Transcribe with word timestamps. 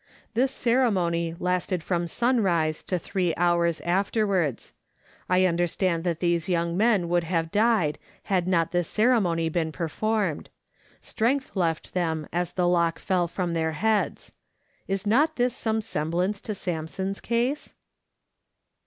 This 0.33 0.51
ceremony 0.51 1.35
lasted 1.37 1.83
from 1.83 2.07
sunrise 2.07 2.81
to 2.85 2.97
three 2.97 3.35
hours 3.37 3.81
afterwards. 3.81 4.73
I 5.29 5.45
understand 5.45 6.03
that 6.05 6.21
these 6.21 6.49
young 6.49 6.75
men 6.75 7.07
would 7.07 7.23
have 7.25 7.51
died 7.51 7.99
had 8.23 8.47
not 8.47 8.71
this 8.71 8.87
ceremony 8.87 9.47
been 9.47 9.71
performed. 9.71 10.49
Strength 11.01 11.51
left 11.55 11.93
them 11.93 12.27
as 12.33 12.53
the 12.53 12.67
lock 12.67 12.97
fell 12.97 13.27
from 13.27 13.53
their 13.53 13.73
heads. 13.73 14.31
(Is 14.87 15.05
not 15.05 15.35
this 15.35 15.55
some 15.55 15.81
semblance 15.81 16.41
to 16.41 16.55
Samson's 16.55 17.21
case?) 17.21 17.75